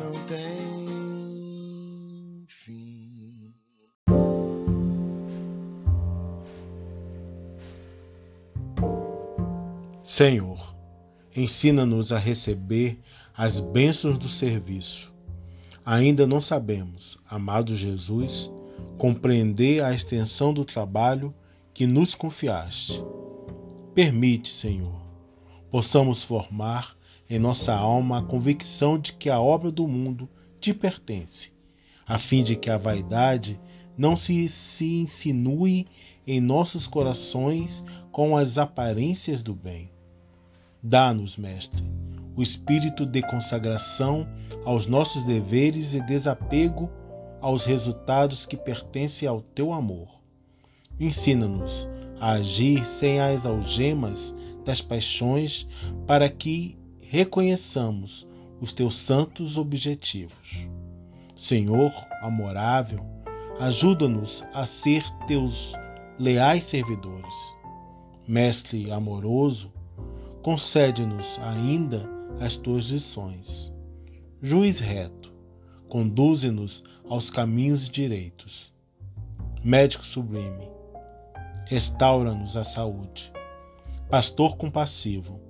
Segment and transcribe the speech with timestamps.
[0.00, 0.40] não tem
[2.48, 3.54] fim.
[10.02, 10.74] Senhor,
[11.36, 12.98] ensina-nos a receber
[13.36, 15.14] as bênçãos do serviço.
[15.84, 18.50] Ainda não sabemos, amado Jesus,
[18.96, 21.34] compreender a extensão do trabalho
[21.74, 23.02] que nos confiaste.
[23.94, 25.00] Permite, Senhor,
[25.70, 26.96] possamos formar
[27.30, 31.52] em nossa alma a convicção de que a obra do mundo te pertence,
[32.04, 33.58] a fim de que a vaidade
[33.96, 35.86] não se, se insinue
[36.26, 39.92] em nossos corações com as aparências do bem.
[40.82, 41.84] Dá-nos, Mestre,
[42.34, 44.26] o espírito de consagração
[44.64, 46.90] aos nossos deveres e desapego
[47.40, 50.08] aos resultados que pertencem ao teu amor.
[50.98, 54.34] Ensina-nos a agir sem as algemas
[54.64, 55.68] das paixões,
[56.06, 56.79] para que
[57.10, 58.24] reconheçamos
[58.60, 60.64] os teus santos objetivos.
[61.34, 63.04] Senhor amorável,
[63.58, 65.72] ajuda-nos a ser teus
[66.20, 67.34] leais servidores.
[68.28, 69.72] Mestre amoroso,
[70.40, 73.72] concede-nos ainda as tuas lições.
[74.40, 75.34] Juiz reto,
[75.88, 78.72] conduze-nos aos caminhos direitos.
[79.64, 80.68] Médico sublime,
[81.66, 83.32] restaura-nos a saúde.
[84.08, 85.49] Pastor compassivo,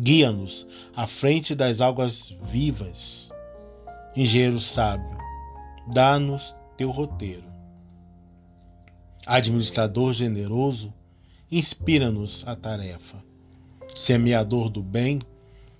[0.00, 3.30] guia-nos à frente das águas vivas.
[4.16, 5.16] Engenheiro sábio,
[5.92, 7.44] dá-nos teu roteiro.
[9.26, 10.92] Administrador generoso,
[11.50, 13.22] inspira-nos a tarefa.
[13.94, 15.20] Semeador do bem,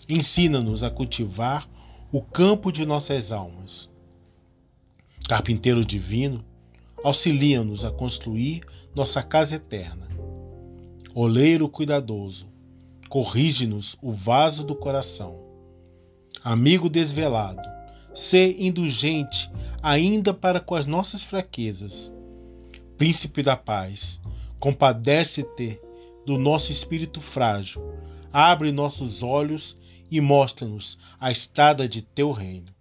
[0.09, 1.69] ensina-nos a cultivar
[2.13, 3.89] o campo de nossas almas.
[5.27, 6.45] Carpinteiro divino,
[7.03, 8.63] auxilia-nos a construir
[8.95, 10.09] nossa casa eterna.
[11.15, 12.47] Oleiro cuidadoso,
[13.11, 15.37] corrige-nos o vaso do coração.
[16.45, 17.61] Amigo desvelado,
[18.15, 19.51] sê indulgente
[19.83, 22.15] ainda para com as nossas fraquezas.
[22.97, 24.21] Príncipe da paz,
[24.61, 25.81] compadece-te
[26.25, 27.83] do nosso espírito frágil,
[28.33, 29.77] abre nossos olhos
[30.09, 32.73] e mostra-nos a estrada de teu reino.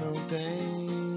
[0.00, 1.13] Não tem